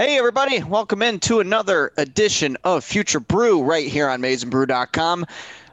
[0.00, 0.62] Hey, everybody.
[0.62, 5.26] Welcome into another edition of Future Brew right here on MaizenBrew.com.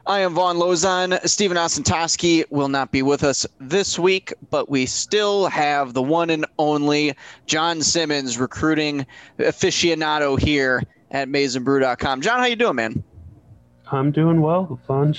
[0.06, 1.18] I am Vaughn Lozon.
[1.26, 6.28] Stephen Osentoski will not be with us this week, but we still have the one
[6.28, 9.06] and only John Simmons recruiting
[9.38, 12.20] aficionado here at MaizenBrew.com.
[12.20, 13.02] John, how you doing, man?
[13.90, 14.78] I'm doing well.
[14.86, 15.14] Fun.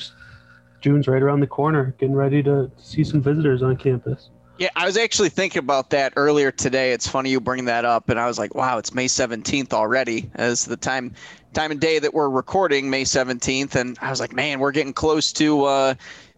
[0.82, 1.96] June's right around the corner.
[1.98, 4.30] Getting ready to see some visitors on campus.
[4.60, 6.92] Yeah, I was actually thinking about that earlier today.
[6.92, 10.30] It's funny you bring that up, and I was like, "Wow, it's May 17th already."
[10.36, 11.14] As the time,
[11.54, 14.92] time and day that we're recording, May 17th, and I was like, "Man, we're getting
[14.92, 15.94] close to uh,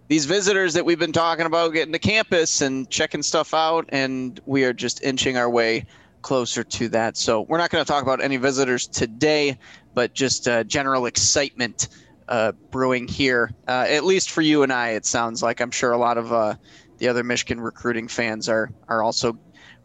[0.08, 4.40] these visitors that we've been talking about getting to campus and checking stuff out, and
[4.46, 5.88] we are just inching our way
[6.22, 9.58] closer to that." So we're not going to talk about any visitors today,
[9.96, 11.88] but just uh, general excitement
[12.28, 14.92] uh, brewing here, uh, at least for you and I.
[14.92, 16.56] It sounds like I'm sure a lot of uh,
[17.02, 19.38] the other Michigan recruiting fans are are also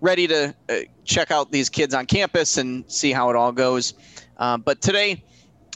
[0.02, 3.94] ready to uh, check out these kids on campus and see how it all goes.
[4.36, 5.24] Uh, but today,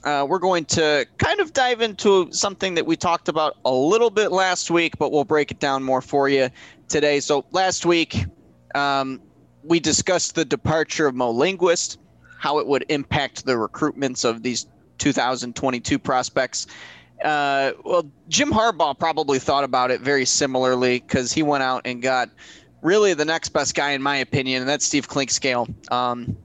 [0.04, 4.10] uh, we're going to kind of dive into something that we talked about a little
[4.10, 6.50] bit last week, but we'll break it down more for you
[6.88, 7.20] today.
[7.20, 8.26] So last week,
[8.74, 9.22] um,
[9.64, 11.98] we discussed the departure of Mo Linguist,
[12.38, 14.66] how it would impact the recruitments of these
[14.98, 16.66] 2022 prospects.
[17.24, 22.00] Uh, well, Jim Harbaugh probably thought about it very similarly because he went out and
[22.00, 22.30] got
[22.82, 25.92] really the next best guy, in my opinion, and that's Steve Clinkscale.
[25.92, 26.36] Um,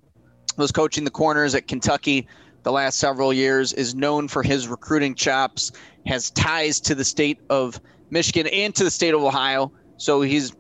[0.58, 2.28] was coaching the corners at Kentucky
[2.64, 5.72] the last several years, is known for his recruiting chops,
[6.08, 9.72] has ties to the state of Michigan and to the state of Ohio.
[9.98, 10.52] So he's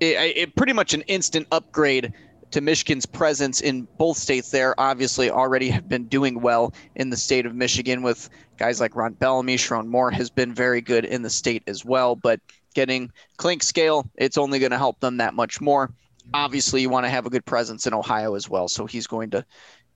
[0.00, 2.12] pretty much an instant upgrade
[2.50, 4.74] to Michigan's presence in both states there.
[4.78, 9.12] Obviously, already have been doing well in the state of Michigan with guys like Ron
[9.14, 9.56] Bellamy.
[9.56, 12.16] Sherrone Moore has been very good in the state as well.
[12.16, 12.40] But
[12.74, 15.92] getting Clinkscale, it's only going to help them that much more.
[16.34, 18.68] Obviously, you want to have a good presence in Ohio as well.
[18.68, 19.44] So he's going to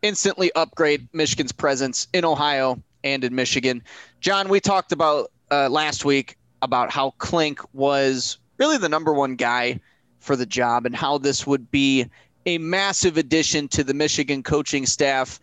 [0.03, 3.83] instantly upgrade Michigan's presence in Ohio and in Michigan.
[4.21, 9.37] John, we talked about uh, last week about how Clink was really the number one
[9.37, 9.81] guy
[10.21, 12.07] for the job and how this would be
[12.47, 15.41] a massive addition to the Michigan coaching staff.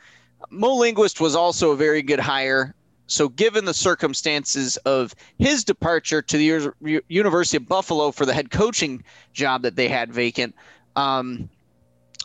[0.50, 2.74] Mo Linguist was also a very good hire.
[3.08, 8.34] So, given the circumstances of his departure to the U- University of Buffalo for the
[8.34, 9.04] head coaching
[9.34, 10.54] job that they had vacant,
[10.96, 11.50] um,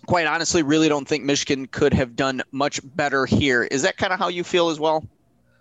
[0.06, 3.62] quite honestly, really don't think Michigan could have done much better here.
[3.62, 5.04] Is that kind of how you feel as well?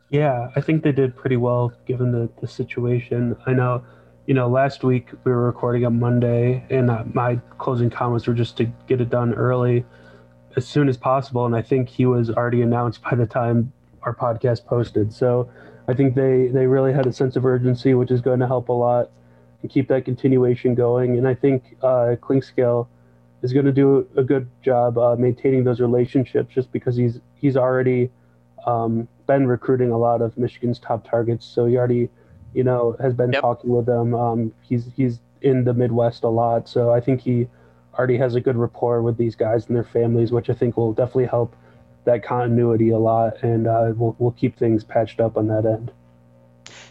[0.10, 3.36] Yeah, I think they did pretty well given the, the situation.
[3.46, 3.84] I know,
[4.26, 8.34] you know, last week we were recording on Monday, and uh, my closing comments were
[8.34, 9.86] just to get it done early
[10.56, 11.46] as soon as possible.
[11.46, 13.74] And I think he was already announced by the time
[14.04, 15.14] our podcast posted.
[15.14, 15.50] So
[15.88, 18.70] I think they, they really had a sense of urgency, which is going to help
[18.70, 19.12] a lot.
[19.64, 21.18] and keep that continuation going.
[21.18, 22.88] And I think uh, Clinkscale
[23.42, 27.58] is going to do a good job uh, maintaining those relationships, just because he's he's
[27.58, 28.12] already
[28.68, 31.46] um, been recruiting a lot of Michigan's top targets.
[31.46, 32.10] So he already,
[32.54, 33.42] you know, has been yep.
[33.42, 34.14] talking with them.
[34.14, 37.48] Um, he's he's in the Midwest a lot, so I think he
[37.98, 40.94] already has a good rapport with these guys and their families, which I think will
[40.94, 41.56] definitely help
[42.06, 45.92] that continuity a lot, and uh, we'll we'll keep things patched up on that end.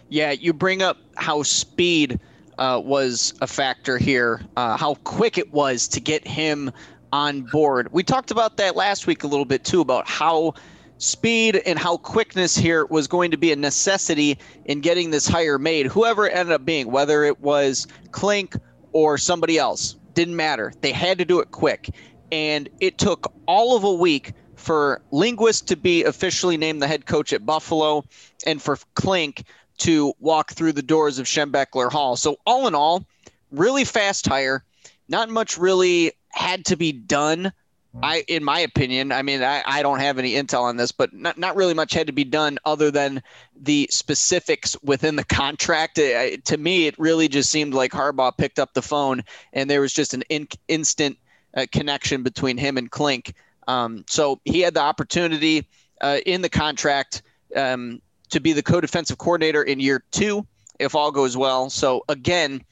[0.09, 2.21] Yeah, you bring up how speed
[2.59, 6.71] uh, was a factor here, uh, how quick it was to get him
[7.13, 7.89] on board.
[7.93, 10.55] We talked about that last week a little bit too, about how
[11.03, 15.59] speed and how quickness here was going to be a necessity in getting this hire
[15.59, 15.87] made.
[15.87, 18.55] Whoever it ended up being, whether it was Clink
[18.93, 20.73] or somebody else, didn't matter.
[20.81, 21.91] They had to do it quick.
[22.31, 27.05] And it took all of a week for Linguist to be officially named the head
[27.05, 28.05] coach at Buffalo
[28.47, 29.45] and for Clink
[29.79, 32.15] to walk through the doors of Schembechler Hall.
[32.15, 33.05] So, all in all,
[33.51, 34.65] really fast hire.
[35.09, 37.53] Not much really had to be done.
[38.01, 41.13] I, in my opinion, I mean, I, I don't have any intel on this, but
[41.13, 43.23] not, not really much had to be done other than
[43.55, 45.99] the specifics within the contract.
[45.99, 49.23] It, to me, it really just seemed like Harbaugh picked up the phone
[49.53, 51.19] and there was just an in, instant
[51.57, 53.35] uh, connection between him and Clink.
[53.69, 55.69] Um, so he had the opportunity
[56.01, 57.23] uh, in the contract
[57.55, 58.01] um,
[58.31, 60.47] to be the co-defensive coordinator in year two
[60.79, 61.69] if all goes well.
[61.71, 62.65] So again,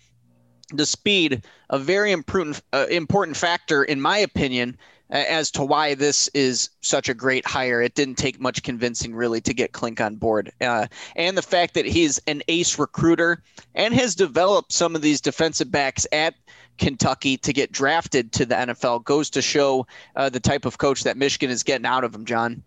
[0.73, 4.79] the speed a very important uh, important factor in my opinion
[5.11, 7.83] as to why this is such a great hire.
[7.83, 10.87] It didn't take much convincing really to get Clink on board, uh,
[11.17, 13.43] and the fact that he's an ace recruiter
[13.75, 16.35] and has developed some of these defensive backs at
[16.81, 19.87] Kentucky to get drafted to the NFL goes to show
[20.17, 22.62] uh, the type of coach that Michigan is getting out of him, John.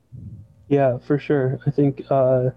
[0.70, 1.60] Yeah, for sure.
[1.66, 2.52] I think uh,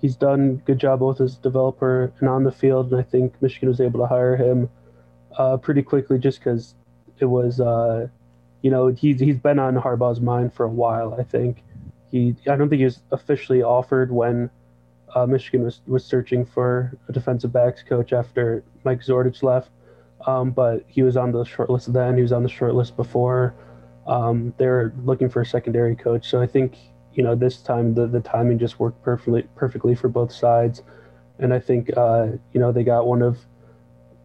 [0.00, 2.92] he's done a good job both as a developer and on the field.
[2.92, 4.68] And I think Michigan was able to hire him
[5.38, 6.74] uh, pretty quickly just because
[7.18, 8.08] it was, uh,
[8.64, 11.14] you know, he's he's been on Harbaugh's mind for a while.
[11.20, 11.62] I think
[12.10, 14.48] he, I don't think he was officially offered when
[15.14, 19.68] uh, Michigan was was searching for a defensive backs coach after Mike Zordich left.
[20.26, 22.16] Um, but he was on the short list then.
[22.16, 23.54] He was on the short list before.
[24.06, 26.30] Um, they're looking for a secondary coach.
[26.30, 26.78] So I think
[27.12, 30.82] you know, this time the, the timing just worked perfectly perfectly for both sides.
[31.38, 33.36] And I think uh, you know, they got one of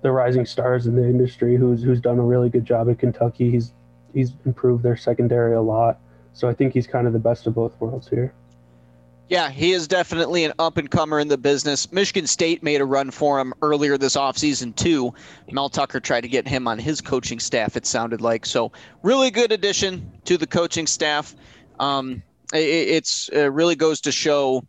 [0.01, 3.51] the rising stars in the industry who's who's done a really good job at Kentucky.
[3.51, 3.73] He's
[4.13, 5.99] he's improved their secondary a lot.
[6.33, 8.33] So I think he's kind of the best of both worlds here.
[9.29, 11.91] Yeah, he is definitely an up and comer in the business.
[11.91, 15.13] Michigan State made a run for him earlier this offseason, too.
[15.51, 18.43] Mel Tucker tried to get him on his coaching staff, it sounded like.
[18.43, 18.71] So,
[19.03, 21.35] really good addition to the coaching staff.
[21.79, 22.23] Um,
[22.53, 24.63] it, it's it really goes to show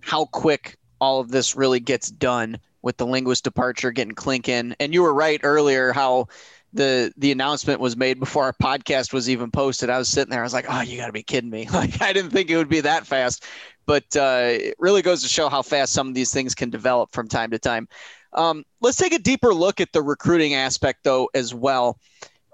[0.00, 4.76] how quick all of this really gets done with the linguist departure getting clink in.
[4.78, 6.28] And you were right earlier how
[6.72, 9.90] the the announcement was made before our podcast was even posted.
[9.90, 12.00] I was sitting there, I was like, "Oh, you got to be kidding me!" Like
[12.00, 13.44] I didn't think it would be that fast,
[13.86, 17.12] but uh, it really goes to show how fast some of these things can develop
[17.12, 17.88] from time to time.
[18.32, 21.98] Um, let's take a deeper look at the recruiting aspect, though, as well.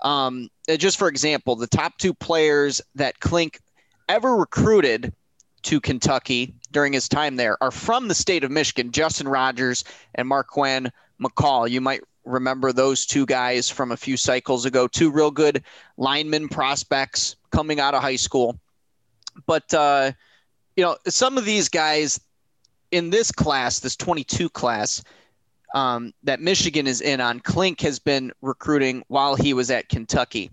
[0.03, 3.61] Um, just for example, the top two players that Clink
[4.09, 5.13] ever recruited
[5.63, 9.85] to Kentucky during his time there are from the state of Michigan, Justin Rogers
[10.15, 11.69] and Marquan McCall.
[11.69, 15.65] You might remember those two guys from a few cycles ago, two real good
[15.97, 18.59] lineman prospects coming out of high school.
[19.47, 20.13] But, uh,
[20.77, 22.21] you know, some of these guys
[22.91, 25.03] in this class, this 22 class,
[25.75, 30.51] um, that Michigan is in on, Clink has been recruiting while he was at Kentucky.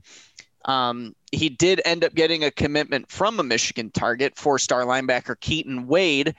[0.66, 5.40] Um, he did end up getting a commitment from a Michigan target, four star linebacker
[5.40, 6.36] Keaton Wade.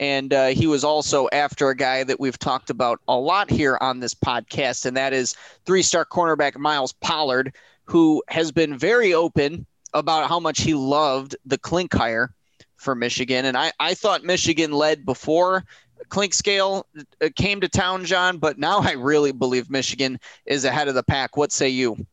[0.00, 3.76] And uh, he was also after a guy that we've talked about a lot here
[3.82, 7.54] on this podcast, and that is three star cornerback Miles Pollard,
[7.84, 12.32] who has been very open about how much he loved the Clink hire
[12.76, 13.44] for Michigan.
[13.44, 15.64] And I, I thought Michigan led before
[16.08, 16.84] Clinkscale
[17.20, 21.02] uh, came to town, John, but now I really believe Michigan is ahead of the
[21.02, 21.36] pack.
[21.36, 22.06] What say you?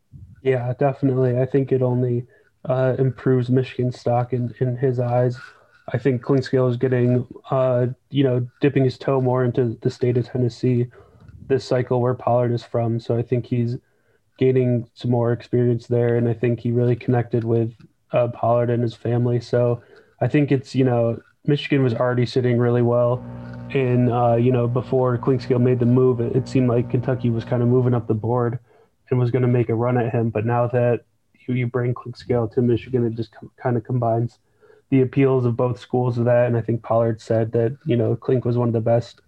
[0.44, 1.40] Yeah, definitely.
[1.40, 2.26] I think it only
[2.66, 5.38] uh, improves Michigan's stock in, in his eyes.
[5.94, 10.18] I think Clinkscale is getting, uh, you know, dipping his toe more into the state
[10.18, 10.88] of Tennessee
[11.48, 13.00] this cycle where Pollard is from.
[13.00, 13.78] So I think he's
[14.38, 16.18] gaining some more experience there.
[16.18, 17.74] And I think he really connected with
[18.12, 19.40] uh, Pollard and his family.
[19.40, 19.82] So
[20.22, 23.26] I think it's, you know, Michigan was already sitting really well.
[23.74, 27.46] And, uh, you know, before Clinkscale made the move, it, it seemed like Kentucky was
[27.46, 28.60] kind of moving up the board
[29.10, 30.30] and was going to make a run at him.
[30.30, 31.06] But now that
[31.48, 34.40] you, bring Clinkscale to Michigan, it just com- kind of combines
[34.90, 36.48] the appeals of both schools of that.
[36.48, 39.22] And I think Pollard said that, you know, Clink was one of the best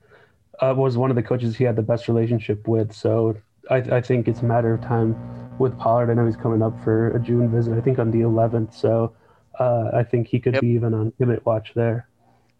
[0.62, 2.94] uh, was one of the coaches he had the best relationship with.
[2.94, 3.38] So
[3.70, 5.16] I, I think it's a matter of time
[5.58, 6.10] with Pollard.
[6.10, 7.78] I know he's coming up for a June visit.
[7.78, 8.74] I think on the 11th.
[8.74, 9.13] So
[9.60, 10.62] uh, I think he could Yep.
[10.62, 12.08] be even on commit watch there.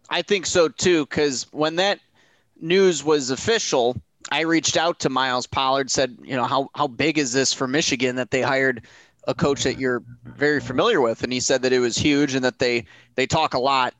[0.08, 2.00] I think so too, because when that
[2.60, 3.96] news was official,
[4.30, 7.66] I reached out to Miles Pollard, said, you know, how how big is this for
[7.66, 8.82] Michigan that they hired
[9.26, 12.44] a coach that you're very familiar with, and he said that it was huge and
[12.44, 13.94] that they they talk a lot.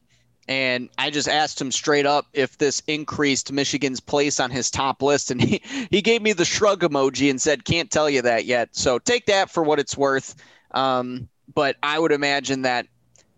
[0.48, 5.02] And I just asked him straight up if this increased Michigan's place on his top
[5.02, 8.44] list, and he he gave me the shrug emoji and said, "Can't tell you that
[8.44, 10.34] yet." So take that for what it's worth.
[10.72, 12.86] Um, but I would imagine that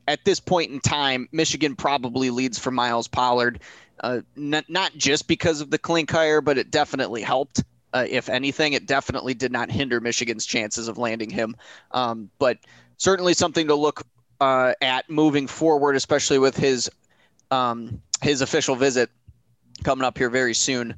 [0.08, 3.60] at this point in time, Michigan probably leads for Miles Pollard,
[4.00, 7.62] uh, not, not just because of the Clink hire, but it definitely helped.
[7.92, 11.54] Uh, if anything, it definitely did not hinder Michigan's chances of landing him.
[11.90, 12.58] Um, but
[12.96, 14.06] certainly something to look
[14.40, 16.90] uh, at moving forward, especially with his
[17.50, 19.11] um, his official visit
[19.84, 20.96] coming up here very soon.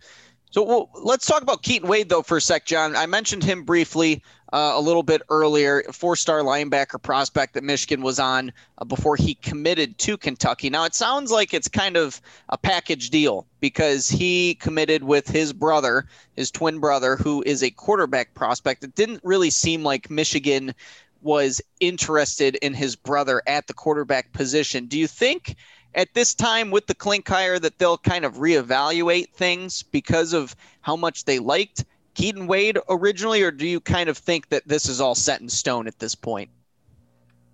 [0.54, 2.94] So well, let's talk about Keaton Wade though for a sec, John.
[2.94, 5.82] I mentioned him briefly uh, a little bit earlier.
[5.90, 10.70] Four-star linebacker prospect that Michigan was on uh, before he committed to Kentucky.
[10.70, 12.20] Now it sounds like it's kind of
[12.50, 16.06] a package deal because he committed with his brother,
[16.36, 18.84] his twin brother, who is a quarterback prospect.
[18.84, 20.72] It didn't really seem like Michigan
[21.20, 24.86] was interested in his brother at the quarterback position.
[24.86, 25.56] Do you think?
[25.94, 30.54] At this time with the Clink hire that they'll kind of reevaluate things because of
[30.80, 31.84] how much they liked
[32.14, 35.48] Keaton Wade originally, or do you kind of think that this is all set in
[35.48, 36.50] stone at this point?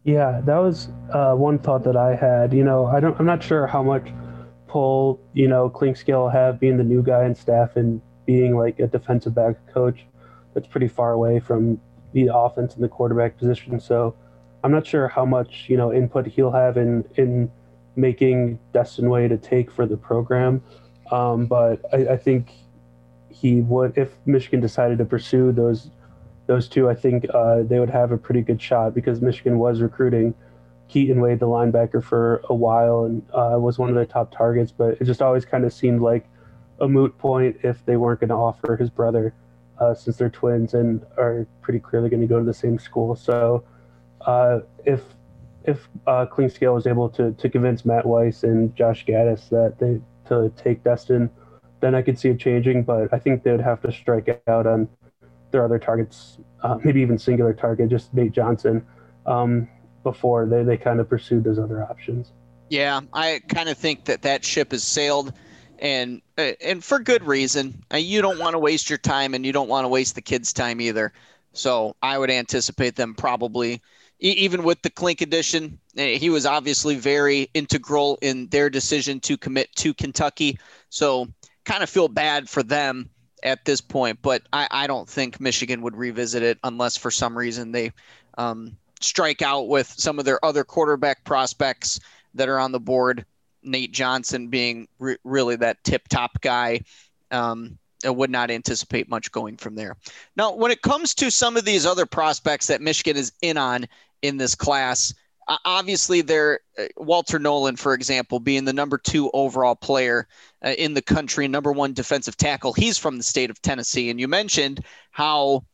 [0.05, 2.53] Yeah, that was uh, one thought that I had.
[2.53, 4.09] You know, I don't, I'm not sure how much
[4.67, 8.79] pull you know Clinkscale will have being the new guy in staff and being like
[8.79, 10.07] a defensive back coach.
[10.55, 11.81] That's pretty far away from
[12.13, 13.79] the offense and the quarterback position.
[13.81, 14.15] So
[14.63, 17.51] I'm not sure how much you know input he'll have in in
[18.01, 20.63] making Destin Wade to take for the program.
[21.11, 22.53] Um, but I, I think
[23.29, 25.91] he would if Michigan decided to pursue those
[26.47, 29.81] those two, I think uh, they would have a pretty good shot because Michigan was
[29.81, 30.35] recruiting
[30.89, 34.73] Keaton Wade, the linebacker, for a while and uh, was one of their top targets.
[34.73, 36.29] But it just always kind of seemed like
[36.81, 39.33] a moot point if they weren't going to offer his brother,
[39.79, 43.15] uh, since they're twins and are pretty clearly going to go to the same school.
[43.15, 43.63] So
[44.23, 45.03] uh, if
[45.65, 50.01] if uh, Clinkscale was able to to convince Matt Weiss and Josh Gattis that they
[50.29, 51.31] to take Destin,
[51.81, 52.85] then I could see it changing.
[52.85, 54.89] But I think they would have to strike out on
[55.51, 58.87] their other targets, uh, maybe even singular target, just Nate Johnson,
[59.27, 59.69] um,
[60.03, 62.33] before they, they kind of pursued those other options.
[62.69, 65.33] Yeah, I kind of think that that ship has sailed,
[65.81, 67.83] and uh, and for good reason.
[67.93, 70.23] Uh, you don't want to waste your time, and you don't want to waste the
[70.23, 71.13] kids' time either.
[71.53, 73.83] So I would anticipate them probably,
[74.21, 79.37] even with the Clink edition, uh, he was obviously very integral in their decision to
[79.37, 80.59] commit to Kentucky.
[80.91, 81.29] So
[81.65, 83.11] kind of feel bad for them
[83.43, 87.37] at this point, but I, I don't think Michigan would revisit it unless for some
[87.37, 87.93] reason they
[88.37, 92.01] um, strike out with some of their other quarterback prospects
[92.35, 93.25] that are on the board.
[93.63, 96.81] Nate Johnson being re- really that tip top guy.
[97.31, 99.97] Um, I would not anticipate much going from there.
[100.37, 103.87] Now, when it comes to some of these other prospects that Michigan is in on
[104.23, 105.15] in this class,
[105.65, 110.29] obviously they're uh, Walter Nolan, for example, being the number two overall player
[110.65, 112.73] uh, in the country, number one defensive tackle.
[112.73, 115.65] He's from the state of Tennessee, and you mentioned how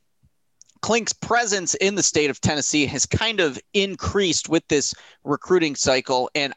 [0.83, 6.31] Clink's presence in the state of Tennessee has kind of increased with this recruiting cycle.
[6.35, 6.55] And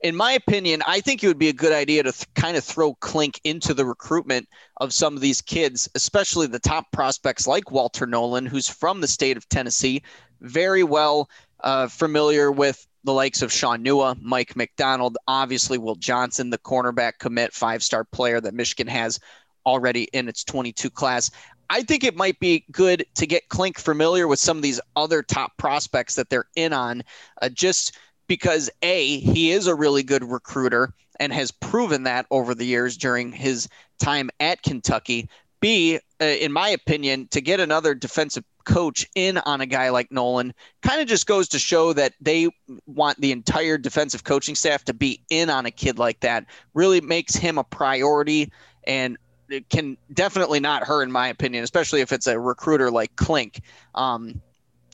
[0.00, 2.64] in my opinion, I think it would be a good idea to th- kind of
[2.64, 7.70] throw Clink into the recruitment of some of these kids, especially the top prospects like
[7.70, 10.02] Walter Nolan, who's from the state of Tennessee,
[10.40, 11.28] very well
[11.60, 17.18] uh, familiar with the likes of Shaun Nua, Mike Macdonald, obviously Will Johnson, the cornerback
[17.18, 19.18] commit, five star player that Michigan has
[19.66, 21.30] already in its 22 class.
[21.70, 25.22] I think it might be good to get Clink familiar with some of these other
[25.22, 27.02] top prospects that they're in on,
[27.42, 27.98] uh, just
[28.28, 32.96] because A, he is a really good recruiter and has proven that over the years
[32.96, 33.68] during his
[33.98, 35.28] time at Kentucky.
[35.60, 40.12] B, uh, in my opinion, to get another defensive coach in on a guy like
[40.12, 42.50] Nolan kind of just goes to show that they
[42.86, 46.44] want the entire defensive coaching staff to be in on a kid like that.
[46.74, 48.52] Really makes him a priority
[48.86, 49.16] and
[49.48, 53.62] it can definitely not hurt, in my opinion, especially if it's a recruiter like Clink.
[53.94, 54.42] Um,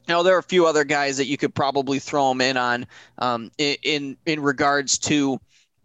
[0.08, 2.87] know, there are a few other guys that you could probably throw him in on
[3.18, 5.40] um, in in regards to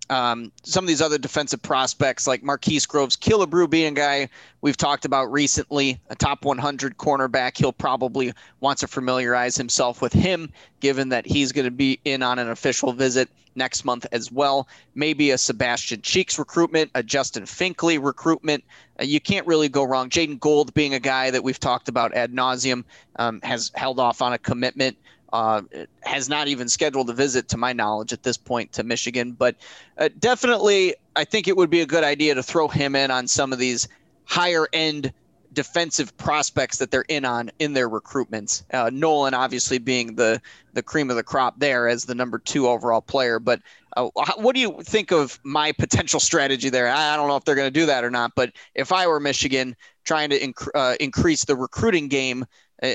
[0.09, 4.29] um, some of these other defensive prospects like Marquise Groves Killebrew being a guy
[4.61, 7.57] we've talked about recently, a top 100 cornerback.
[7.57, 12.23] He'll probably want to familiarize himself with him, given that he's going to be in
[12.23, 14.67] on an official visit next month as well.
[14.95, 18.63] Maybe a Sebastian Cheeks recruitment, a Justin Finkley recruitment.
[18.99, 20.09] Uh, you can't really go wrong.
[20.09, 22.83] Jaden Gold being a guy that we've talked about ad nauseum
[23.17, 24.97] um, has held off on a commitment.
[25.31, 25.61] Uh,
[26.01, 29.33] has not even scheduled a visit, to my knowledge, at this point to Michigan.
[29.33, 29.55] But
[29.97, 33.27] uh, definitely, I think it would be a good idea to throw him in on
[33.27, 33.87] some of these
[34.25, 35.13] higher end
[35.53, 38.63] defensive prospects that they're in on in their recruitments.
[38.71, 40.41] Uh, Nolan obviously being the
[40.73, 43.39] the cream of the crop there as the number two overall player.
[43.39, 43.61] But
[43.97, 46.87] uh, what do you think of my potential strategy there?
[46.87, 48.33] I, don't know if they're going to do that or not.
[48.35, 52.45] But if I were Michigan, trying to inc- uh, increase the recruiting game,
[52.83, 52.93] uh,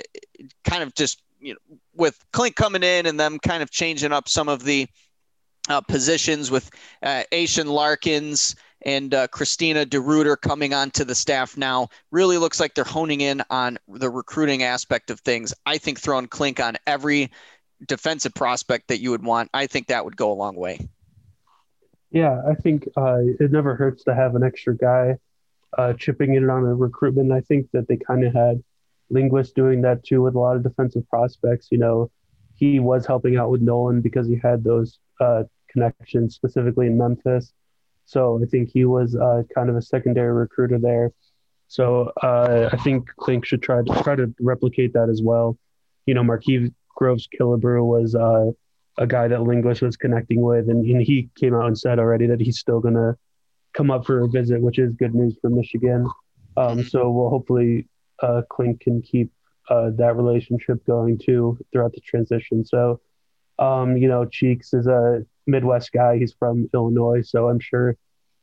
[0.65, 4.29] kind of just you know with Clink coming in and them kind of changing up
[4.29, 4.89] some of the
[5.69, 6.71] uh, positions with
[7.03, 11.89] uh, Ashen Larkins and uh, Christina DeRuiter coming onto the staff now.
[12.11, 15.55] Really looks like they're honing in on the recruiting aspect of things.
[15.65, 17.31] I think throwing Clink on every
[17.87, 20.89] defensive prospect that you would want, I think that would go a long way.
[22.11, 25.17] Yeah, I think uh, it never hurts to have an extra guy
[25.77, 27.33] uh, chipping in on a recruitment.
[27.33, 28.63] I think that they kind of had
[29.11, 31.69] Linguist doing that too with a lot of defensive prospects.
[31.71, 32.11] You know,
[32.55, 37.53] he was helping out with Nolan because he had those uh, connections specifically in Memphis.
[38.07, 41.13] So I think he was uh, kind of a secondary recruiter there.
[41.69, 45.59] So uh, I think Clink should try to try to replicate that as well.
[46.07, 48.51] You know, Marquise Groves Killebrew was uh,
[48.99, 52.27] a guy that Linguist was connecting with, and, and he came out and said already
[52.27, 53.17] that he's still going to
[53.73, 56.07] come up for a visit, which is good news for Michigan.
[56.57, 57.89] Um, so we'll hopefully
[58.27, 59.29] uh, Clink can keep
[59.73, 62.65] uh, that relationship going too throughout the transition.
[62.65, 63.01] So,
[63.59, 66.13] um, you know, Cheeks is a Midwest guy.
[66.19, 67.97] He's from Illinois, so I'm sure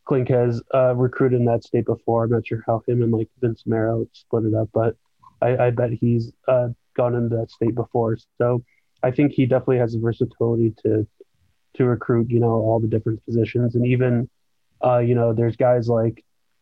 [0.06, 2.24] Clink has uh, recruited in that state before.
[2.24, 4.96] I'm not sure how him and like Vince Marrow split it up, but
[5.42, 8.18] I, I bet he's uh, gone into that state before.
[8.38, 8.64] So
[9.04, 11.08] I think he definitely has the versatility to
[11.78, 14.30] to recruit, you know, all the different positions, and even,
[14.84, 16.18] uh, you know, there's guys like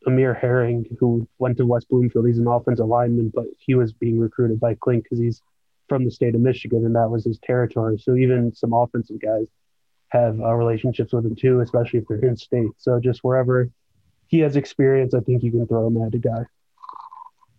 [0.08, 2.28] Amir Herring, who went to West Bloomfield.
[2.28, 5.42] He's an offensive lineman, but he was being recruited by Clink because he's
[5.90, 7.98] from the state of Michigan and that was his territory.
[7.98, 9.48] So even some offensive guys
[10.10, 12.70] have uh, relationships with him too, especially if they're in state.
[12.78, 13.70] So just wherever
[14.28, 16.46] he has experience, I think you can throw him at a guy.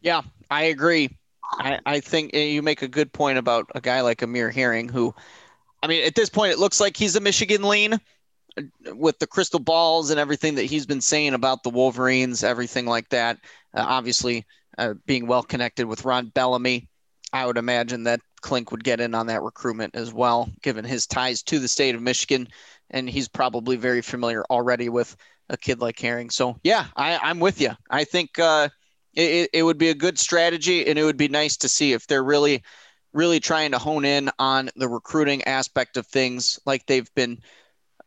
[0.01, 1.11] Yeah, I agree.
[1.59, 4.89] I, I think eh, you make a good point about a guy like Amir Herring,
[4.89, 5.15] who,
[5.83, 8.01] I mean, at this point, it looks like he's a Michigan lean
[8.95, 13.09] with the crystal balls and everything that he's been saying about the Wolverines, everything like
[13.11, 13.39] that.
[13.75, 14.47] Uh, obviously,
[14.79, 16.89] uh, being well connected with Ron Bellamy,
[17.33, 21.07] I would imagine that Clink would get in on that recruitment as well, given his
[21.07, 22.49] ties to the state of Michigan.
[22.91, 25.17] And he's probably very familiar already with
[25.49, 26.31] a kid like Herring.
[26.31, 27.71] So, yeah, I, am with you.
[27.89, 28.69] I think uh,
[29.15, 32.07] it, it would be a good strategy, and it would be nice to see if
[32.07, 32.63] they're really,
[33.13, 37.39] really trying to hone in on the recruiting aspect of things like they've been–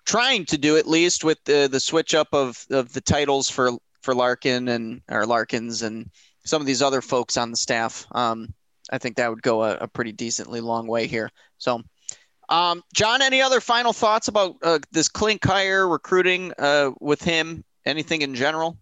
[0.05, 3.71] trying to do at least with the the switch up of of the titles for
[4.01, 6.09] for Larkin and or Larkins and
[6.45, 8.05] some of these other folks on the staff.
[8.11, 8.53] Um,
[8.91, 11.29] I think that would go a, a pretty decently long way here.
[11.57, 11.81] So,
[12.49, 17.63] um, John, any other final thoughts about uh, this Clink hire recruiting uh, with him?
[17.85, 18.77] Anything in general?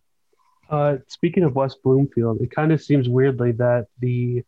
[0.70, 4.44] Uh, speaking of West Bloomfield, it kind of seems weirdly that the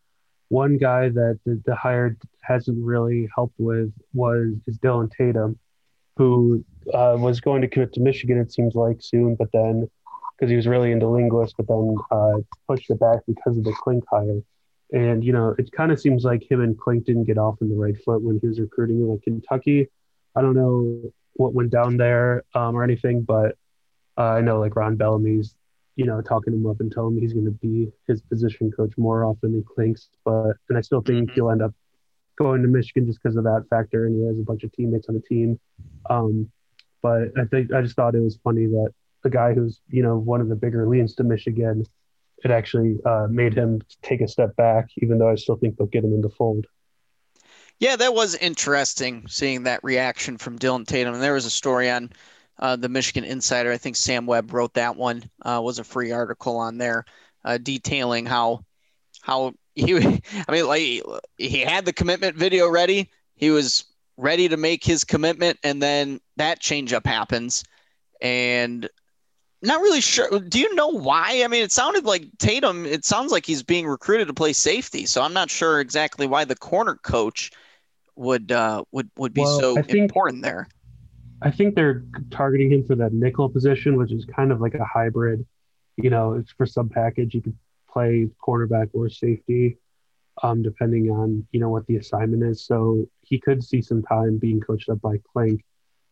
[0.50, 5.60] one guy that the, the hired hasn't really helped with was is Dylan Tatum
[6.17, 9.89] who uh, was going to commit to Michigan, it seems like soon, but then
[10.36, 13.73] because he was really into linguist, but then uh, pushed it back because of the
[13.84, 14.41] Clink hire.
[14.91, 17.69] And, you know, it kind of seems like him and Clink didn't get off on
[17.69, 19.88] the right foot when he was recruiting in like Kentucky.
[20.36, 23.58] I don't know what went down there um, or anything, but
[24.17, 25.56] uh, I know like Ron Bellamy's,
[25.95, 28.93] you know, talking him up and telling him he's going to be his position coach
[28.97, 30.10] more often than Clink's.
[30.26, 31.36] But, and I still think mm-hmm.
[31.36, 31.73] he'll end up
[32.38, 35.08] going to Michigan just because of that factor, and he has a bunch of teammates
[35.10, 35.60] on the team.
[36.10, 36.50] Um,
[37.02, 38.93] but I think I just thought it was funny that
[39.24, 41.86] a guy who's you know one of the bigger leans to Michigan,
[42.43, 45.88] it actually uh, made him take a step back, even though I still think they'll
[45.88, 46.65] get him in the fold.
[47.80, 51.15] Yeah, that was interesting seeing that reaction from Dylan Tatum.
[51.15, 52.12] And there was a story on
[52.60, 53.72] uh, the Michigan Insider.
[53.72, 55.24] I think Sam Webb wrote that one.
[55.41, 57.04] Uh, was a free article on there
[57.43, 58.63] uh, detailing how
[59.22, 59.96] how he
[60.48, 61.04] I mean like
[61.38, 63.10] he had the commitment video ready.
[63.36, 63.86] He was
[64.18, 67.64] ready to make his commitment and then that change up happens
[68.22, 68.88] and
[69.64, 73.32] not really sure do you know why i mean it sounded like tatum it sounds
[73.32, 76.94] like he's being recruited to play safety so i'm not sure exactly why the corner
[76.94, 77.50] coach
[78.16, 80.68] would uh would would be well, so think, important there
[81.44, 84.86] I think they're targeting him for that nickel position, which is kind of like a
[84.86, 85.46] hybrid.
[85.98, 87.34] You know, it's for some package.
[87.34, 87.58] You could
[87.93, 89.77] play cornerback or safety,
[90.41, 92.65] um, depending on you know what the assignment is.
[92.65, 95.63] So he could see some time being coached up by Clink,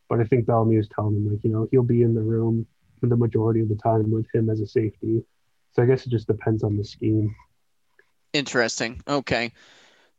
[0.07, 2.65] but I think Bellamy is telling him like you know he'll be in the room
[2.99, 5.23] for the majority of the time with him as a safety.
[5.73, 7.33] So I guess it just depends on the scheme.
[8.33, 9.01] Interesting.
[9.07, 9.51] Okay.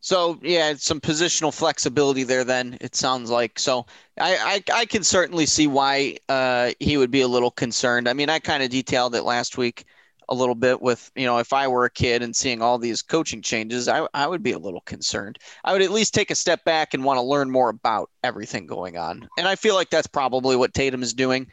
[0.01, 2.43] So yeah, some positional flexibility there.
[2.43, 3.87] Then it sounds like so.
[4.19, 8.09] I I, I can certainly see why uh, he would be a little concerned.
[8.09, 9.85] I mean, I kind of detailed it last week
[10.33, 13.03] a little bit with you know if I were a kid and seeing all these
[13.03, 15.39] coaching changes, I I would be a little concerned.
[15.63, 18.67] I would at least take a step back and want to learn more about everything
[18.67, 19.29] going on.
[19.39, 21.47] And I feel like that's probably what Tatum is doing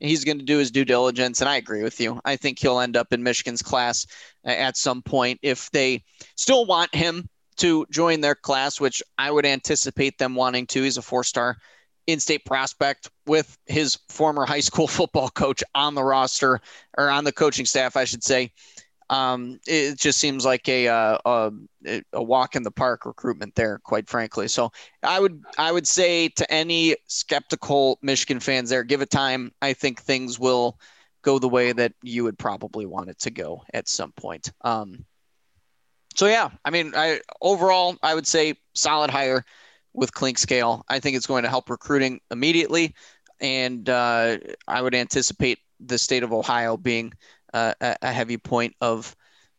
[0.00, 1.40] he's going to do his due diligence.
[1.40, 2.20] And I agree with you.
[2.24, 4.06] I think he'll end up in Michigan's class
[4.46, 6.02] uh, at some point if they
[6.36, 10.82] still want him to join their class, which I would anticipate them wanting to.
[10.82, 11.56] He's a four star
[12.12, 16.60] in state prospect with his former high school football coach on the roster
[16.96, 18.52] or on the coaching staff, I should say
[19.10, 23.80] um, it just seems like a, uh, a, a walk in the park recruitment there,
[23.82, 24.46] quite frankly.
[24.46, 24.70] So
[25.02, 29.52] I would I would say to any skeptical Michigan fans there, give it time.
[29.60, 30.78] I think things will
[31.22, 34.52] go the way that you would probably want it to go at some point.
[34.62, 35.04] Um,
[36.14, 39.44] so yeah, I mean, I overall I would say solid hire
[39.92, 40.82] with Clinkscale.
[40.88, 42.94] I think it's going to help recruiting immediately,
[43.40, 47.12] and uh, I would anticipate the state of Ohio being
[47.54, 49.14] uh, a heavy point of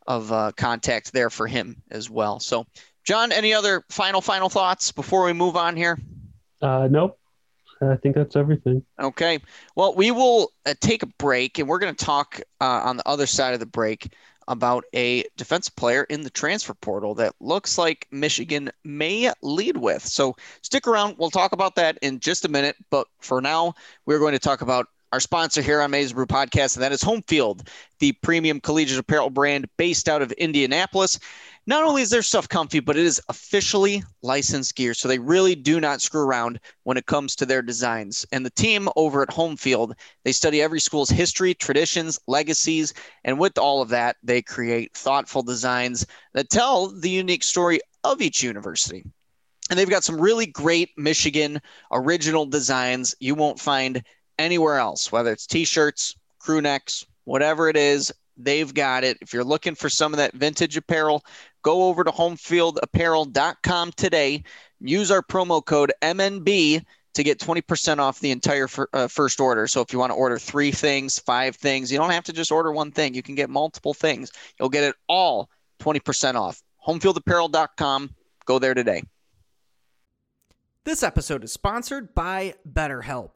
[0.07, 2.39] of uh, contact there for him as well.
[2.39, 2.65] So,
[3.03, 5.97] John, any other final final thoughts before we move on here?
[6.61, 7.17] Uh, nope.
[7.81, 8.83] I think that's everything.
[8.99, 9.39] Okay.
[9.75, 13.07] Well, we will uh, take a break, and we're going to talk uh, on the
[13.07, 14.13] other side of the break
[14.51, 20.05] about a defensive player in the transfer portal that looks like Michigan may lead with.
[20.05, 21.15] So stick around.
[21.17, 22.75] We'll talk about that in just a minute.
[22.89, 23.73] But for now,
[24.05, 27.01] we're going to talk about our sponsor here on Maize Brew Podcast, and that is
[27.01, 27.67] Home Field,
[27.99, 31.17] the premium collegiate apparel brand based out of Indianapolis.
[31.67, 34.95] Not only is their stuff comfy, but it is officially licensed gear.
[34.95, 38.25] So they really do not screw around when it comes to their designs.
[38.31, 39.93] And the team over at Home Field,
[40.23, 45.43] they study every school's history, traditions, legacies, and with all of that, they create thoughtful
[45.43, 49.03] designs that tell the unique story of each university.
[49.69, 54.03] And they've got some really great Michigan original designs you won't find
[54.39, 59.17] anywhere else, whether it's t-shirts, crew necks, whatever it is, they've got it.
[59.21, 61.23] If you're looking for some of that vintage apparel,
[61.61, 64.43] go over to homefieldapparel.com today.
[64.79, 69.67] Use our promo code MNB to get 20% off the entire uh, first order.
[69.67, 72.51] So if you want to order three things, five things, you don't have to just
[72.51, 73.13] order one thing.
[73.13, 74.31] You can get multiple things.
[74.59, 75.49] You'll get it all
[75.81, 76.61] 20% off.
[76.87, 78.15] Homefieldapparel.com.
[78.45, 79.03] Go there today.
[80.83, 83.35] This episode is sponsored by BetterHelp.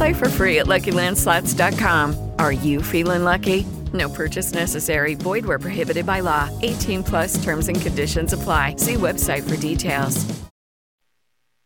[0.00, 2.32] Play for free at LuckyLandSlots.com.
[2.38, 3.66] Are you feeling lucky?
[3.92, 5.12] No purchase necessary.
[5.12, 6.48] Void where prohibited by law.
[6.62, 8.76] 18 plus terms and conditions apply.
[8.76, 10.24] See website for details.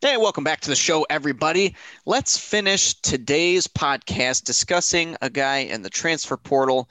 [0.01, 1.77] Hey, welcome back to the show, everybody.
[2.07, 6.91] Let's finish today's podcast discussing a guy in the transfer portal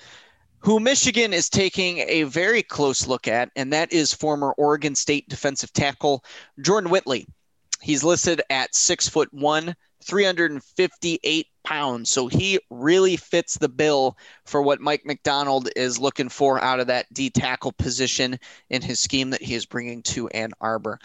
[0.59, 5.27] who Michigan is taking a very close look at, and that is former Oregon State
[5.27, 6.23] defensive tackle
[6.61, 7.27] Jordan Whitley.
[7.81, 12.09] He's listed at six foot one, 358 pounds.
[12.09, 16.87] So he really fits the bill for what Mike Macdonald is looking for out of
[16.87, 18.37] that D tackle position
[18.69, 20.99] in his scheme that he is bringing to Ann Arbor.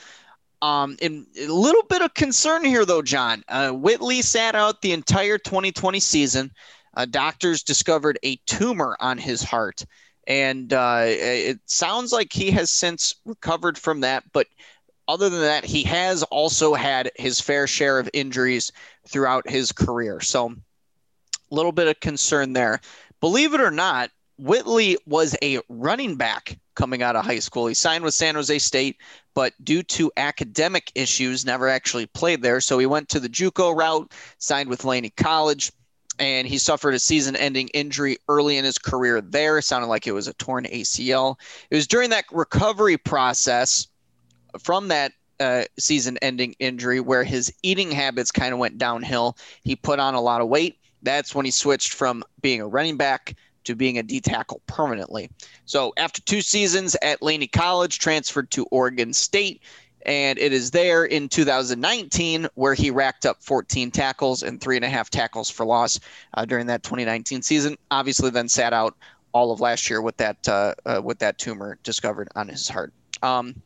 [0.61, 3.44] Um, and a little bit of concern here, though, John.
[3.48, 6.50] Uh, Whitley sat out the entire 2020 season.
[6.94, 9.84] Uh, doctors discovered a tumor on his heart,
[10.26, 14.24] and uh, it sounds like he has since recovered from that.
[14.32, 14.48] But
[15.08, 18.70] other than that, he has also had his fair share of injuries
[19.08, 20.20] throughout his career.
[20.20, 22.80] So, a little bit of concern there.
[23.20, 27.66] Believe it or not, Whitley was a running back coming out of high school.
[27.66, 28.98] He signed with San Jose State,
[29.34, 32.60] but due to academic issues, never actually played there.
[32.60, 35.72] So he went to the JUCO route, signed with Laney College,
[36.20, 39.58] and he suffered a season-ending injury early in his career there.
[39.58, 41.36] It sounded like it was a torn ACL.
[41.70, 43.88] It was during that recovery process
[44.58, 49.37] from that uh, season-ending injury where his eating habits kind of went downhill.
[49.62, 50.78] He put on a lot of weight.
[51.02, 55.30] That's when he switched from being a running back to being a D tackle permanently.
[55.64, 59.62] So after two seasons at Laney College, transferred to Oregon State.
[60.06, 64.84] And it is there in 2019 where he racked up 14 tackles and three and
[64.84, 66.00] a half tackles for loss
[66.34, 67.76] uh, during that 2019 season.
[67.90, 68.96] Obviously, then sat out
[69.32, 72.92] all of last year with that uh, uh, with that tumor discovered on his heart.
[73.22, 73.61] Um,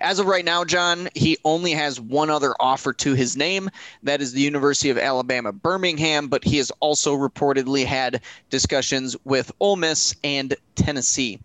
[0.00, 3.70] as of right now, John, he only has one other offer to his name.
[4.02, 9.52] That is the University of Alabama, Birmingham, but he has also reportedly had discussions with
[9.60, 11.40] Ole Miss and Tennessee.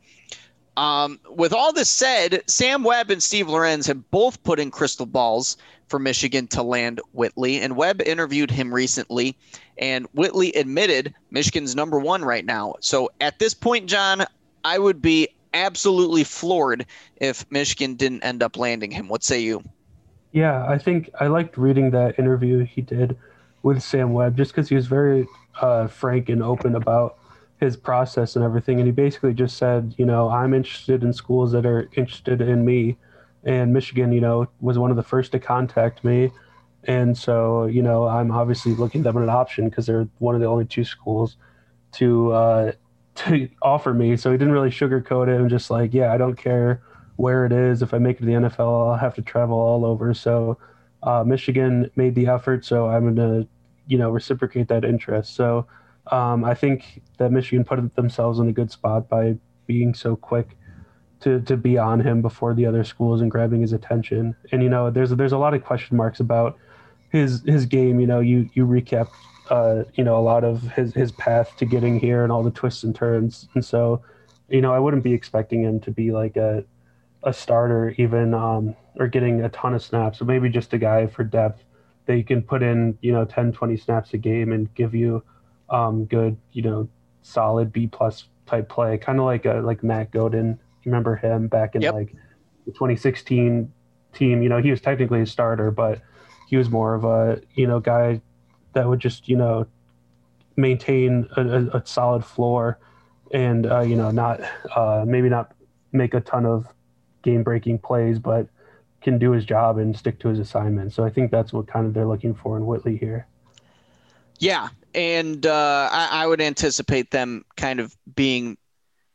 [0.77, 5.05] Um, with all this said, Sam Webb and Steve Lorenz have both put in crystal
[5.05, 9.37] balls for Michigan to land Whitley, and Webb interviewed him recently,
[9.77, 12.75] and Whitley admitted Michigan's number one right now.
[12.79, 14.25] So at this point, John,
[14.63, 16.85] I would be absolutely floored
[17.17, 19.07] if Michigan didn't end up landing him.
[19.07, 19.63] What say you?
[20.31, 23.17] Yeah, I think I liked reading that interview he did
[23.63, 25.27] with Sam Webb just because he was very
[25.59, 27.17] uh, frank and open about
[27.59, 28.79] his process and everything.
[28.79, 32.65] And he basically just said, you know, I'm interested in schools that are interested in
[32.65, 32.97] me.
[33.43, 36.31] And Michigan, you know, was one of the first to contact me.
[36.85, 40.41] And so, you know, I'm obviously looking at them an option because they're one of
[40.41, 41.37] the only two schools
[41.93, 42.71] to uh,
[43.15, 44.17] to offer me.
[44.17, 45.39] So he didn't really sugarcoat it.
[45.39, 46.81] I'm just like, yeah, I don't care
[47.17, 47.81] where it is.
[47.81, 50.13] If I make it to the NFL, I'll have to travel all over.
[50.13, 50.57] So
[51.03, 53.47] uh, Michigan made the effort, so I'm going to,
[53.87, 55.35] you know, reciprocate that interest.
[55.35, 55.67] So
[56.11, 60.57] um, I think that Michigan put themselves in a good spot by being so quick
[61.21, 64.35] to to be on him before the other schools and grabbing his attention.
[64.51, 66.57] And you know, there's there's a lot of question marks about
[67.09, 67.99] his his game.
[67.99, 69.09] You know, you you recap
[69.51, 72.51] uh, you know, a lot of his his path to getting here and all the
[72.51, 73.49] twists and turns.
[73.53, 74.01] And so,
[74.47, 76.63] you know, I wouldn't be expecting him to be like a
[77.23, 81.05] a starter even um, or getting a ton of snaps, but maybe just a guy
[81.05, 81.65] for depth
[82.05, 85.21] that you can put in, you know, 10, 20 snaps a game and give you
[85.69, 86.87] um, good, you know,
[87.21, 90.57] solid B plus type play, kind of like a like Matt Godin.
[90.83, 91.93] You remember him back in yep.
[91.93, 92.15] like
[92.65, 93.69] the 2016
[94.13, 94.41] team?
[94.41, 96.01] You know, he was technically a starter, but
[96.47, 98.21] he was more of a you know guy
[98.73, 99.65] that would just you know
[100.55, 102.77] maintain a, a, a solid floor
[103.33, 104.41] and uh, you know not
[104.75, 105.53] uh, maybe not
[105.91, 106.67] make a ton of
[107.21, 108.47] game breaking plays, but
[109.01, 110.93] can do his job and stick to his assignment.
[110.93, 113.27] So I think that's what kind of they're looking for in Whitley here.
[114.39, 118.57] Yeah, and uh, I, I, would anticipate them kind of being,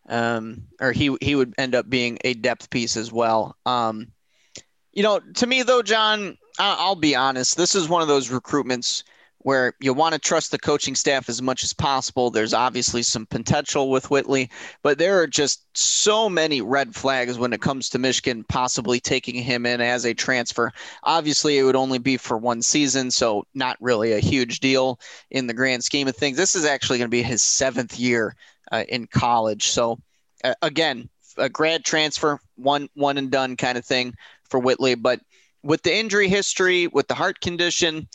[0.08, 3.56] um, or he he would end up being a depth piece as well.
[3.66, 4.12] Um,
[4.92, 7.56] you know, to me though, John, I, I'll be honest.
[7.56, 9.02] This is one of those recruitments
[9.46, 12.30] where you want to trust the coaching staff as much as possible.
[12.30, 14.50] There's obviously some potential with Whitley,
[14.82, 19.37] but there are just so many red flags when it comes to Michigan possibly taking
[19.37, 20.72] him in as a transfer.
[21.04, 24.98] Obviously, it would only be for one season, so not really a huge deal
[25.30, 26.37] in the grand scheme of things.
[26.37, 28.35] This is actually going to be his seventh year
[28.72, 29.68] uh, in college.
[29.68, 30.00] So,
[30.42, 34.12] uh, again, a grad transfer, one one and done kind of thing
[34.50, 35.20] for Whitley, but
[35.62, 38.09] with the injury history, with the heart condition,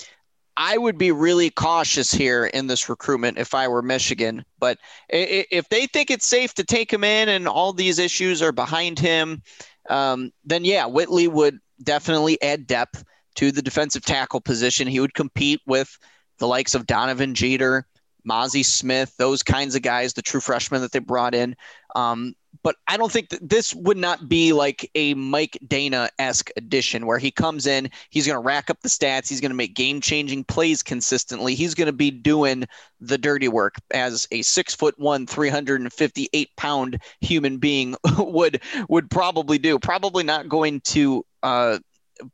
[0.57, 4.45] I would be really cautious here in this recruitment if I were Michigan.
[4.59, 4.77] But
[5.09, 8.99] if they think it's safe to take him in and all these issues are behind
[8.99, 9.41] him,
[9.89, 13.03] um, then yeah, Whitley would definitely add depth
[13.35, 14.87] to the defensive tackle position.
[14.87, 15.97] He would compete with
[16.37, 17.87] the likes of Donovan Jeter,
[18.27, 21.55] Mazi Smith, those kinds of guys, the true freshmen that they brought in.
[21.95, 26.49] Um, but I don't think that this would not be like a Mike Danna esque
[26.57, 29.55] addition where he comes in, he's going to rack up the stats, he's going to
[29.55, 31.55] make game changing plays consistently.
[31.55, 32.65] He's going to be doing
[32.99, 39.57] the dirty work as a six foot one, 358 pound human being would would probably
[39.57, 39.79] do.
[39.79, 41.79] Probably not going to uh,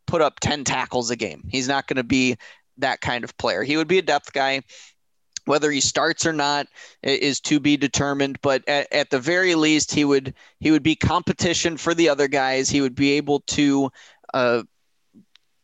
[0.07, 1.43] put up 10 tackles a game.
[1.49, 2.37] He's not going to be
[2.77, 3.63] that kind of player.
[3.63, 4.61] He would be a depth guy.
[5.47, 6.67] Whether he starts or not
[7.03, 10.95] is to be determined, but at, at, the very least, he would he would be
[10.95, 12.69] competition for the other guys.
[12.69, 13.89] He would be able to
[14.33, 14.63] uh,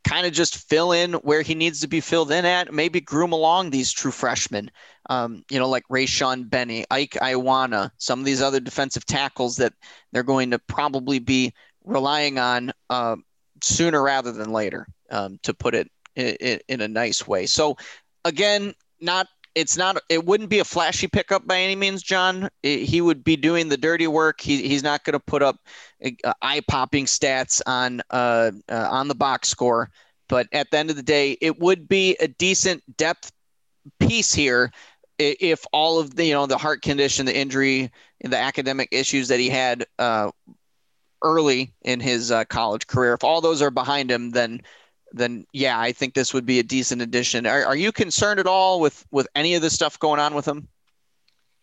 [0.03, 2.73] kind of just fill in where he needs to be filled in at.
[2.73, 4.69] Maybe groom along these true freshmen,
[5.09, 9.73] um, you know, like Rayshaun Benny, Ike Iwunnah, some of these other defensive tackles that
[10.11, 13.15] they're going to probably be relying on uh,
[13.61, 17.45] sooner rather than later, um, to put it in, in a nice way.
[17.45, 17.77] So,
[18.25, 22.49] again, not it's not it wouldn't be a flashy pickup by any means john.
[22.61, 24.41] He would be doing the dirty work.
[24.41, 25.57] He, he's not going to put up
[26.23, 29.89] uh, eye-popping stats on uh, uh, on the box score.
[30.29, 33.31] But at the end of the day it would be a decent depth
[33.99, 34.71] piece here
[35.19, 39.27] if all of the you know the heart condition the injury and the academic issues
[39.27, 40.31] that he had uh,
[41.21, 44.61] early in his uh, college career if all those are behind him then
[45.13, 47.45] then yeah, I think this would be a decent addition.
[47.45, 50.47] Are, are you concerned at all with with any of this stuff going on with
[50.47, 50.67] him?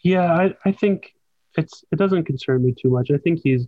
[0.03, 1.15] Yeah, I, I think
[1.57, 3.11] it's it doesn't concern me too much.
[3.11, 3.67] I think he's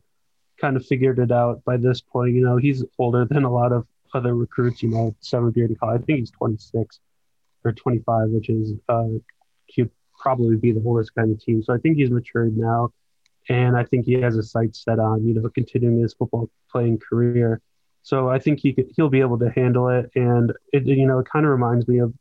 [0.61, 2.35] kind of figured it out by this point.
[2.35, 4.83] You know, he's older than a lot of other recruits.
[4.83, 6.03] You know, seventh year in college.
[6.03, 7.01] I think he's 26
[7.65, 9.09] or 25, which is uh,
[9.67, 11.63] he'd probably be the oldest kind of team.
[11.63, 12.91] So I think he's matured now,
[13.49, 16.99] and I think he has a sight set on you know continuing his football playing
[16.99, 17.61] career.
[18.03, 20.11] So I think he could, he'll be able to handle it.
[20.15, 22.13] And it, you know, it kind of reminds me of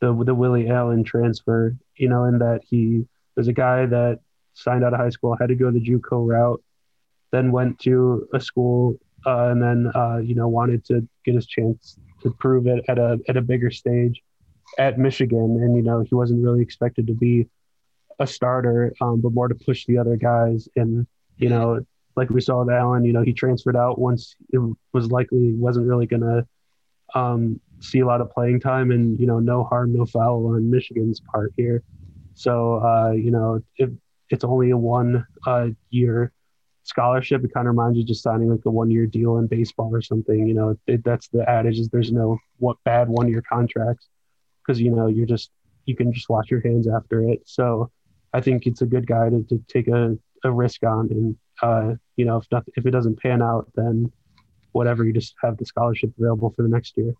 [0.00, 4.20] the the Willie Allen transfer, you know, in that he was a guy that
[4.54, 6.62] signed out of high school, had to go the JUCO route,
[7.30, 11.46] then went to a school, uh, and then uh, you know wanted to get his
[11.46, 14.22] chance to prove it at a at a bigger stage
[14.78, 17.46] at Michigan, and you know he wasn't really expected to be
[18.18, 21.84] a starter, um, but more to push the other guys, and you know
[22.16, 24.60] like we saw with Allen, you know, he transferred out once it
[24.92, 26.46] was likely wasn't really going to
[27.14, 30.70] um, see a lot of playing time, and you know, no harm, no foul on
[30.70, 31.82] Michigan's part here.
[32.34, 33.60] So uh, you know,
[34.30, 36.32] it's only a one uh, year
[36.86, 39.94] scholarship, it kind of reminds you just signing like a one year deal in baseball
[39.94, 40.46] or something.
[40.46, 44.08] You know, it, that's the adage is there's no what bad one year contracts
[44.62, 45.50] because you know you're just
[45.84, 47.42] you can just wash your hands after it.
[47.44, 47.90] So
[48.32, 51.94] I think it's a good guy to, to take a, a risk on and uh,
[52.16, 54.10] you know, if if it doesn't pan out, then
[54.72, 57.14] whatever, you just have the scholarship available for the next year.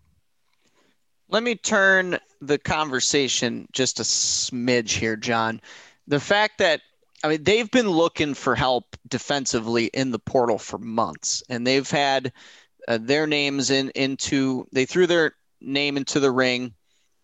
[1.29, 5.61] Let me turn the conversation just a smidge here, John.
[6.07, 6.83] The fact that
[7.25, 11.91] I mean they've been looking for help defensively in the portal for months, and they've
[11.91, 12.33] had
[12.87, 16.75] uh, their names in into they threw their name into the ring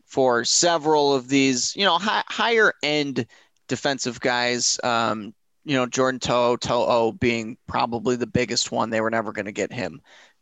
[0.06, 3.26] for several of these, you know, high, higher end
[3.68, 4.78] defensive guys.
[4.82, 5.32] Um,
[5.64, 8.90] you know, Jordan To'o, To'o being probably the biggest one.
[8.90, 10.00] They were never going to get him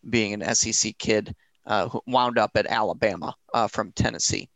[0.09, 1.35] being an SEC kid
[1.67, 4.49] uh, who wound up at Alabama uh, from Tennessee.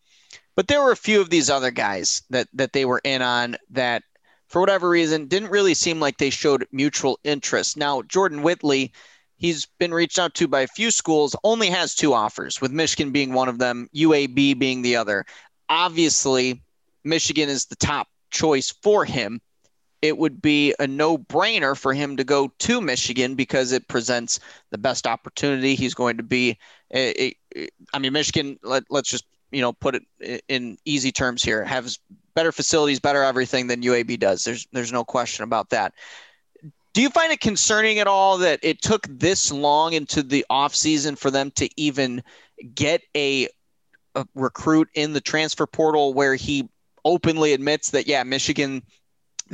[0.57, 3.57] But there were a few of these other guys that, that they were in on
[3.71, 4.03] that,
[4.49, 7.77] for whatever reason, didn't really seem like they showed mutual interest.
[7.77, 8.93] Now, Jordan Whitley,
[9.37, 13.11] he's been reached out to by a few schools, only has two offers, with Michigan
[13.11, 15.27] being one of them, UAB being the other.
[15.69, 16.63] Obviously,
[17.03, 19.41] Michigan is the top choice for him
[20.05, 24.39] it would be a no brainer for him to go to Michigan because it presents
[24.69, 25.75] the best opportunity.
[25.75, 26.59] He's going to be,
[26.93, 31.43] a, a, I mean, Michigan, let, let's just, you know, put it in easy terms
[31.43, 31.99] here, has
[32.35, 34.45] better facilities, better everything than UAB does.
[34.45, 35.95] There's, there's no question about that.
[36.93, 41.17] Do you find it concerning at all that it took this long into the offseason
[41.17, 42.23] for them to even
[42.75, 43.49] get a,
[44.15, 46.69] a recruit in the transfer portal where he
[47.07, 48.83] openly admits that, yeah, Michigan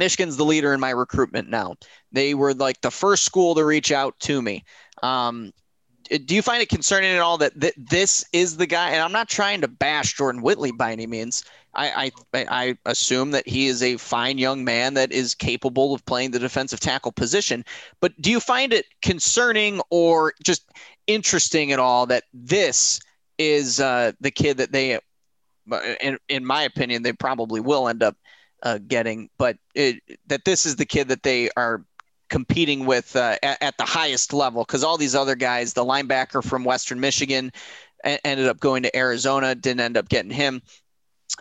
[0.00, 1.76] Michigan's the leader in my recruitment now.
[2.10, 4.64] They were like the first school to reach out to me.
[5.04, 5.52] Um,
[6.24, 8.90] do you find it concerning at all that th- this is the guy?
[8.90, 11.44] And I'm not trying to bash Jordan Whitley by any means.
[11.72, 16.04] I, I, I assume that he is a fine young man that is capable of
[16.04, 17.64] playing the defensive tackle position.
[18.00, 20.68] But do you find it concerning or just
[21.06, 23.00] interesting at all that this
[23.38, 24.98] is uh, the kid that they,
[26.00, 28.16] in, in my opinion, they probably will end up
[28.62, 31.84] uh, getting, but it, that this is the kid that they are
[32.28, 36.42] competing with uh, at, at, the highest level because all these other guys, the linebacker
[36.42, 37.52] from Western Michigan,
[38.04, 40.62] a- ended up going to Arizona, didn't end up getting him.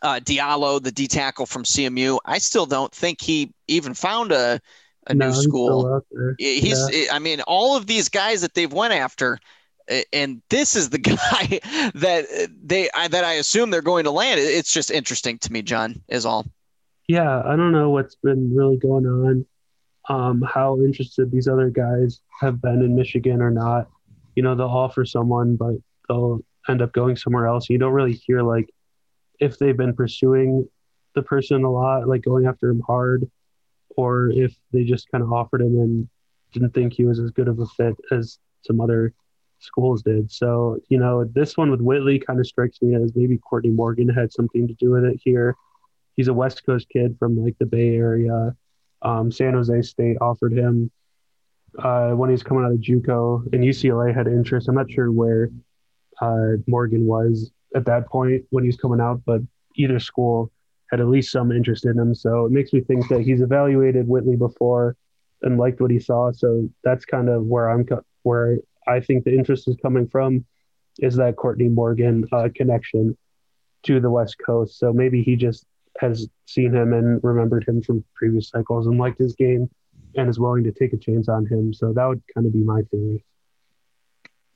[0.01, 4.59] Uh, Diallo, the D tackle from CMU, I still don't think he even found a,
[5.07, 6.01] a no, new school.
[6.37, 7.13] He's, yeah.
[7.13, 9.39] I mean, all of these guys that they've went after,
[10.13, 11.59] and this is the guy
[11.95, 14.39] that they that I assume they're going to land.
[14.39, 16.01] It's just interesting to me, John.
[16.07, 16.45] Is all
[17.09, 19.45] yeah, I don't know what's been really going on,
[20.09, 23.87] um, how interested these other guys have been in Michigan or not.
[24.35, 25.73] You know, they'll offer someone, but
[26.07, 27.67] they'll end up going somewhere else.
[27.67, 28.69] You don't really hear like
[29.39, 30.69] if they've been pursuing
[31.15, 33.27] the person a lot, like going after him hard,
[33.97, 36.07] or if they just kind of offered him and
[36.53, 39.15] didn't think he was as good of a fit as some other
[39.57, 40.31] schools did.
[40.31, 44.09] So, you know, this one with Whitley kind of strikes me as maybe Courtney Morgan
[44.09, 45.55] had something to do with it here.
[46.19, 48.53] He's a West Coast kid from like the Bay Area.
[49.01, 50.91] Um, San Jose State offered him
[51.81, 54.67] uh, when he was coming out of JUCO, and UCLA had interest.
[54.67, 55.49] I'm not sure where
[56.19, 59.39] uh, Morgan was at that point when he was coming out, but
[59.77, 60.51] either school
[60.91, 62.13] had at least some interest in him.
[62.13, 64.97] So it makes me think that he's evaluated Whitley before
[65.43, 66.33] and liked what he saw.
[66.33, 67.87] So that's kind of where I'm
[68.23, 70.43] where I think the interest is coming from
[70.97, 73.17] is that Courtney Morgan uh, connection
[73.83, 74.77] to the West Coast.
[74.79, 75.65] So maybe he just
[75.99, 79.69] has seen him and remembered him from previous cycles and liked his game
[80.15, 81.73] and is willing to take a chance on him.
[81.73, 83.23] So that would kind of be my theory.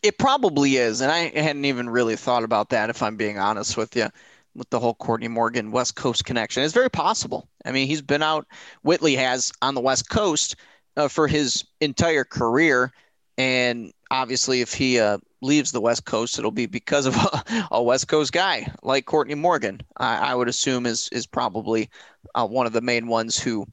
[0.01, 2.89] It probably is, and I hadn't even really thought about that.
[2.89, 4.09] If I'm being honest with you,
[4.55, 7.47] with the whole Courtney Morgan West Coast connection, it's very possible.
[7.63, 8.45] I mean, he's been out.
[8.83, 10.57] Whitley has on the West Coast
[10.97, 12.91] uh, for his entire career,
[13.37, 17.83] and obviously, if he uh, leaves the West Coast, it'll be because of a, a
[17.83, 19.81] West Coast guy like Courtney Morgan.
[19.97, 21.89] I, I would assume is is probably
[22.35, 23.65] uh, one of the main ones who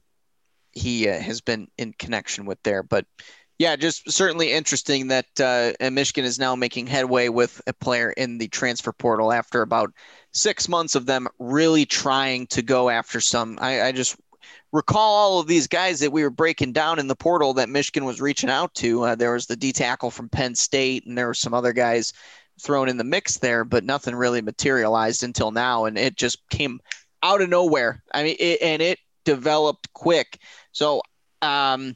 [0.73, 2.83] he uh, has been in connection with there.
[2.83, 3.05] But
[3.59, 8.39] yeah, just certainly interesting that uh, Michigan is now making headway with a player in
[8.39, 9.93] the transfer portal after about
[10.33, 13.59] six months of them really trying to go after some.
[13.61, 14.15] I, I just
[14.71, 18.05] recall all of these guys that we were breaking down in the portal that Michigan
[18.05, 19.03] was reaching out to.
[19.03, 22.13] Uh, there was the D tackle from Penn State, and there were some other guys
[22.61, 26.79] thrown in the mix there, but nothing really materialized until now, and it just came
[27.23, 28.03] out of nowhere.
[28.13, 30.39] I mean, it, and it developed quick.
[30.71, 31.01] So,
[31.41, 31.95] um,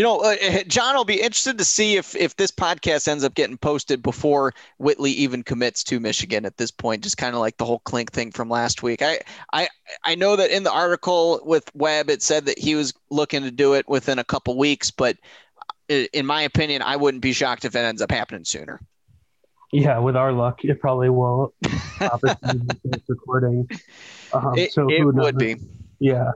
[0.00, 3.22] you know, uh, uh, John will be interested to see if if this podcast ends
[3.22, 7.02] up getting posted before Whitley even commits to Michigan at this point.
[7.02, 9.02] Just kind of like the whole Clink thing from last week.
[9.02, 9.20] I
[9.52, 9.68] I
[10.02, 13.50] I know that in the article with Webb it said that he was looking to
[13.50, 15.18] do it within a couple weeks, but
[15.90, 18.80] uh, in my opinion, I wouldn't be shocked if it ends up happening sooner.
[19.70, 21.52] Yeah, with our luck, it probably will.
[23.06, 23.68] recording.
[24.32, 25.56] Um, it, so it would be.
[25.98, 26.30] Yeah.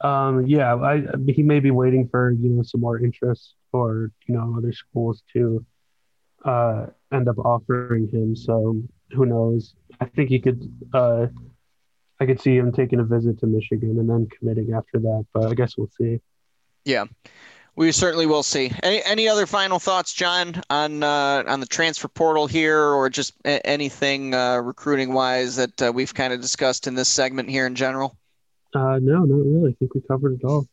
[0.00, 4.34] Um, yeah, I, he may be waiting for you know some more interest or you
[4.34, 5.64] know other schools to
[6.44, 8.34] uh, end up offering him.
[8.34, 8.82] So
[9.12, 9.74] who knows?
[10.00, 10.72] I think he could.
[10.92, 11.26] Uh,
[12.18, 15.26] I could see him taking a visit to Michigan and then committing after that.
[15.32, 16.20] But I guess we'll see.
[16.84, 17.04] Yeah,
[17.76, 18.72] we certainly will see.
[18.82, 23.34] Any, any other final thoughts, John, on uh, on the transfer portal here, or just
[23.44, 27.66] a- anything uh, recruiting wise that uh, we've kind of discussed in this segment here
[27.66, 28.16] in general?
[28.74, 29.72] Uh, no, not really.
[29.72, 30.66] I think we covered it all.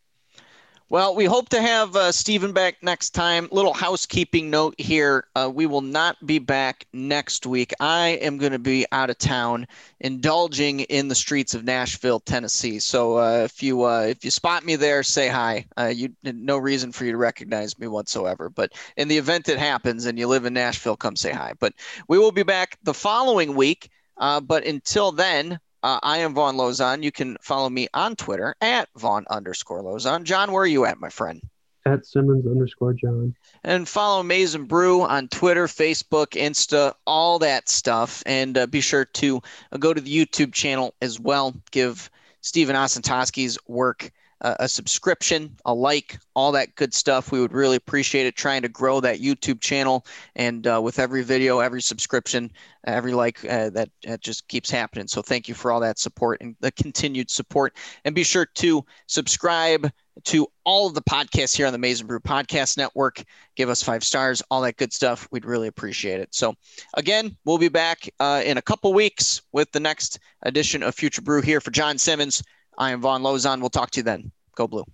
[0.90, 3.50] Well, we hope to have uh, Stephen back next time.
[3.52, 7.74] Little housekeeping note here: uh, we will not be back next week.
[7.82, 9.68] I am going to be out of town,
[10.00, 12.80] indulging in the streets of Nashville, Tennessee.
[12.80, 15.66] So uh, if you uh, if you spot me there, say hi.
[15.78, 18.50] Uh, you no reason for you to recognize me whatsoever.
[18.50, 21.52] But in the event it happens and you live in Nashville, come say hi.
[21.60, 21.74] But
[22.08, 23.90] we will be back the following week.
[24.16, 27.04] Uh, but until then, uh, I am Von Lozon.
[27.04, 30.24] You can follow me on Twitter at Von underscore Lozon.
[30.24, 31.42] John, where are you at, my friend?
[31.86, 33.34] At Simmons underscore John.
[33.64, 38.22] And follow Maize n Brew on Twitter, Facebook, Insta, all that stuff.
[38.26, 41.56] And uh, be sure to uh, go to the YouTube channel as well.
[41.72, 42.10] Give
[42.42, 44.12] Stephen Osentoski's work
[44.42, 47.32] a subscription, a like, all that good stuff.
[47.32, 50.06] We would really appreciate it trying to grow that YouTube channel.
[50.36, 52.52] And uh, with every video, every subscription,
[52.86, 55.08] every like, uh, that, that just keeps happening.
[55.08, 57.76] So thank you for all that support and the continued support.
[58.06, 59.92] And be sure to subscribe
[60.26, 63.24] to all of the podcasts here on the n Brew Podcast Network.
[63.56, 65.28] Give us five stars, all that good stuff.
[65.32, 66.34] We'd really appreciate it.
[66.34, 66.56] So,
[66.96, 71.22] again, we'll be back uh, in a couple weeks with the next edition of Future
[71.22, 72.44] Brew here for John Simmons.
[72.78, 73.60] I am Von Lozon.
[73.60, 74.32] We'll talk to you then.
[74.56, 74.86] Go Blue.